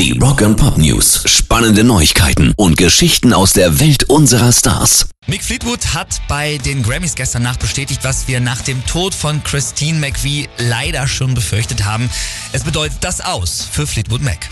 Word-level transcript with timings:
Die 0.00 0.18
Rock 0.18 0.40
and 0.40 0.56
Pop 0.56 0.78
News. 0.78 1.24
Spannende 1.26 1.84
Neuigkeiten 1.84 2.54
und 2.56 2.78
Geschichten 2.78 3.34
aus 3.34 3.52
der 3.52 3.80
Welt 3.80 4.04
unserer 4.04 4.50
Stars. 4.50 5.10
Mick 5.26 5.44
Fleetwood 5.44 5.92
hat 5.92 6.22
bei 6.26 6.56
den 6.56 6.82
Grammys 6.82 7.14
gestern 7.14 7.42
Nacht 7.42 7.60
bestätigt, 7.60 8.00
was 8.02 8.26
wir 8.26 8.40
nach 8.40 8.62
dem 8.62 8.82
Tod 8.86 9.14
von 9.14 9.44
Christine 9.44 9.98
McVie 9.98 10.48
leider 10.56 11.06
schon 11.06 11.34
befürchtet 11.34 11.84
haben. 11.84 12.08
Es 12.52 12.64
bedeutet 12.64 12.96
das 13.02 13.20
aus 13.20 13.68
für 13.70 13.86
Fleetwood 13.86 14.22
Mac. 14.22 14.48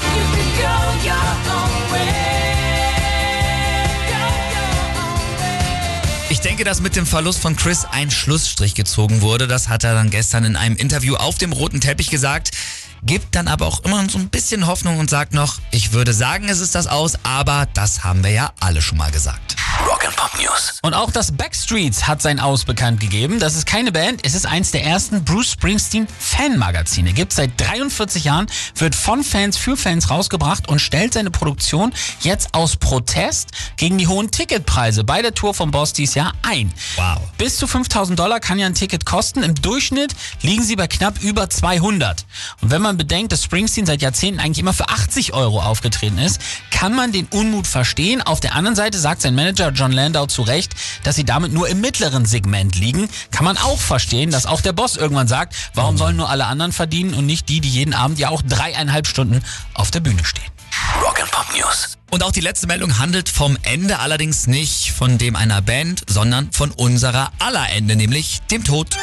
Ich 6.28 6.40
denke, 6.40 6.64
dass 6.64 6.82
mit 6.82 6.94
dem 6.94 7.06
Verlust 7.06 7.40
von 7.40 7.56
Chris 7.56 7.86
ein 7.90 8.10
Schlussstrich 8.10 8.74
gezogen 8.74 9.22
wurde. 9.22 9.48
Das 9.48 9.70
hat 9.70 9.82
er 9.82 9.94
dann 9.94 10.10
gestern 10.10 10.44
in 10.44 10.56
einem 10.56 10.76
Interview 10.76 11.14
auf 11.14 11.38
dem 11.38 11.52
roten 11.54 11.80
Teppich 11.80 12.10
gesagt 12.10 12.50
gibt 13.02 13.34
dann 13.34 13.48
aber 13.48 13.66
auch 13.66 13.84
immer 13.84 14.08
so 14.08 14.18
ein 14.18 14.28
bisschen 14.28 14.66
Hoffnung 14.66 14.98
und 14.98 15.10
sagt 15.10 15.34
noch, 15.34 15.58
ich 15.70 15.92
würde 15.92 16.12
sagen, 16.12 16.48
es 16.48 16.60
ist 16.60 16.74
das 16.74 16.86
aus, 16.86 17.14
aber 17.22 17.66
das 17.74 18.04
haben 18.04 18.22
wir 18.24 18.30
ja 18.30 18.52
alle 18.60 18.82
schon 18.82 18.98
mal 18.98 19.10
gesagt. 19.10 19.56
Rock'n'Pop 20.18 20.42
News. 20.42 20.78
Und 20.82 20.94
auch 20.94 21.10
das 21.10 21.32
Backstreets 21.32 22.06
hat 22.06 22.22
sein 22.22 22.40
Aus 22.40 22.64
bekannt 22.64 23.00
gegeben. 23.00 23.38
Das 23.38 23.54
ist 23.54 23.66
keine 23.66 23.92
Band, 23.92 24.20
es 24.24 24.34
ist 24.34 24.46
eins 24.46 24.70
der 24.70 24.84
ersten 24.84 25.24
Bruce 25.24 25.52
Springsteen 25.52 26.06
Fanmagazine. 26.18 27.12
Gibt 27.12 27.32
seit 27.32 27.52
43 27.60 28.24
Jahren, 28.24 28.46
wird 28.76 28.94
von 28.94 29.22
Fans 29.22 29.56
für 29.56 29.76
Fans 29.76 30.10
rausgebracht 30.10 30.68
und 30.68 30.80
stellt 30.80 31.14
seine 31.14 31.30
Produktion 31.30 31.92
jetzt 32.20 32.54
aus 32.54 32.76
Protest 32.76 33.50
gegen 33.76 33.98
die 33.98 34.06
hohen 34.06 34.30
Ticketpreise 34.30 35.04
bei 35.04 35.22
der 35.22 35.34
Tour 35.34 35.54
vom 35.54 35.70
Boss 35.70 35.92
dieses 35.92 36.14
Jahr 36.14 36.32
ein. 36.42 36.72
Wow. 36.96 37.20
Bis 37.38 37.56
zu 37.56 37.66
5000 37.66 38.18
Dollar 38.18 38.40
kann 38.40 38.58
ja 38.58 38.66
ein 38.66 38.74
Ticket 38.74 39.04
kosten. 39.04 39.42
Im 39.42 39.54
Durchschnitt 39.54 40.14
liegen 40.42 40.62
sie 40.62 40.76
bei 40.76 40.86
knapp 40.86 41.20
über 41.22 41.48
200. 41.48 42.24
Und 42.60 42.70
wenn 42.70 42.82
man 42.82 42.96
bedenkt, 42.96 43.32
dass 43.32 43.44
Springsteen 43.44 43.86
seit 43.86 44.02
Jahrzehnten 44.02 44.40
eigentlich 44.40 44.58
immer 44.58 44.72
für 44.72 44.88
80 44.88 45.32
Euro 45.32 45.60
aufgetreten 45.60 46.18
ist, 46.18 46.40
kann 46.70 46.94
man 46.94 47.12
den 47.12 47.26
Unmut 47.26 47.66
verstehen. 47.66 48.22
Auf 48.22 48.40
der 48.40 48.54
anderen 48.54 48.76
Seite 48.76 48.98
sagt 48.98 49.22
sein 49.22 49.34
Manager 49.34 49.70
John 49.70 49.92
Landau 50.08 50.24
zu 50.24 50.40
Recht, 50.40 50.74
dass 51.02 51.16
sie 51.16 51.24
damit 51.24 51.52
nur 51.52 51.68
im 51.68 51.82
mittleren 51.82 52.24
Segment 52.24 52.76
liegen. 52.76 53.10
Kann 53.30 53.44
man 53.44 53.58
auch 53.58 53.78
verstehen, 53.78 54.30
dass 54.30 54.46
auch 54.46 54.62
der 54.62 54.72
Boss 54.72 54.96
irgendwann 54.96 55.28
sagt, 55.28 55.54
warum 55.74 55.98
sollen 55.98 56.16
nur 56.16 56.30
alle 56.30 56.46
anderen 56.46 56.72
verdienen 56.72 57.12
und 57.12 57.26
nicht 57.26 57.50
die, 57.50 57.60
die 57.60 57.68
jeden 57.68 57.92
Abend 57.92 58.18
ja 58.18 58.30
auch 58.30 58.40
dreieinhalb 58.40 59.06
Stunden 59.06 59.42
auf 59.74 59.90
der 59.90 60.00
Bühne 60.00 60.24
stehen. 60.24 60.50
Rock'n'Pop 61.02 61.54
News. 61.54 61.98
Und 62.10 62.22
auch 62.22 62.32
die 62.32 62.40
letzte 62.40 62.66
Meldung 62.66 62.98
handelt 62.98 63.28
vom 63.28 63.58
Ende, 63.62 63.98
allerdings 63.98 64.46
nicht 64.46 64.92
von 64.92 65.18
dem 65.18 65.36
einer 65.36 65.60
Band, 65.60 66.04
sondern 66.08 66.50
von 66.52 66.70
unserer 66.70 67.30
aller 67.38 67.68
Ende, 67.68 67.94
nämlich 67.94 68.40
dem 68.50 68.64
Tod. 68.64 68.96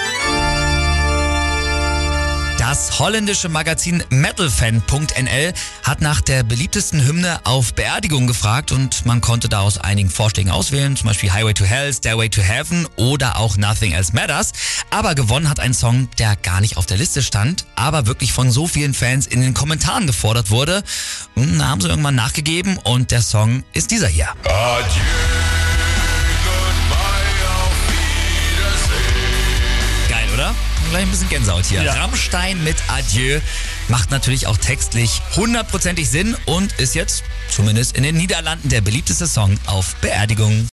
Das 2.76 3.00
holländische 3.00 3.48
Magazin 3.48 4.04
metalfan.nl 4.10 5.54
hat 5.84 6.02
nach 6.02 6.20
der 6.20 6.44
beliebtesten 6.44 7.08
Hymne 7.08 7.40
auf 7.46 7.74
Beerdigung 7.74 8.28
gefragt 8.28 8.74
und 8.74 9.06
man 9.06 9.22
konnte 9.22 9.48
da 9.48 9.62
aus 9.62 9.78
einigen 9.78 10.10
Vorschlägen 10.10 10.52
auswählen, 10.52 10.98
zum 10.98 11.08
Beispiel 11.08 11.32
Highway 11.32 11.54
to 11.54 11.64
Hell, 11.64 11.94
Stairway 11.94 12.28
to 12.28 12.42
Heaven 12.42 12.86
oder 12.98 13.38
auch 13.38 13.56
Nothing 13.56 13.94
Else 13.94 14.12
Matters. 14.14 14.52
Aber 14.90 15.16
gewonnen 15.16 15.50
hat 15.50 15.62
ein 15.62 15.74
Song, 15.74 16.10
der 16.20 16.36
gar 16.36 16.60
nicht 16.60 16.76
auf 16.76 16.86
der 16.86 16.98
Liste 16.98 17.24
stand, 17.24 17.66
aber 17.78 18.08
wirklich 18.08 18.34
von 18.34 18.52
so 18.52 18.68
vielen 18.68 18.94
Fans 18.94 19.26
in 19.26 19.40
den 19.40 19.54
Kommentaren 19.54 20.06
gefordert 20.06 20.52
wurde. 20.52 20.84
Und 21.34 21.58
da 21.58 21.70
haben 21.70 21.80
sie 21.80 21.88
irgendwann 21.88 22.16
nachgegeben 22.16 22.78
und 22.80 23.10
der 23.10 23.22
Song 23.22 23.64
ist 23.72 23.92
dieser 23.92 24.10
hier. 24.10 24.28
Adieu, 24.44 25.02
Gleich 30.92 31.04
ein 31.04 31.12
bisschen 31.12 31.30
Gänsehaut 31.30 31.66
hier. 31.66 31.84
Ja. 31.84 31.94
Rammstein 31.94 32.64
mit 32.64 32.78
Adieu 32.88 33.40
macht 33.88 34.12
natürlich 34.12 34.48
auch 34.48 34.58
textlich 34.58 35.22
hundertprozentig 35.36 36.10
Sinn 36.10 36.38
und 36.46 36.74
ist 36.74 36.96
jetzt, 36.96 37.24
zumindest 37.50 37.98
in 37.98 38.04
den 38.04 38.16
Niederlanden, 38.16 38.70
der 38.70 38.82
beliebteste 38.82 39.28
Song 39.28 39.58
auf 39.66 39.96
Beerdigung. 39.96 40.64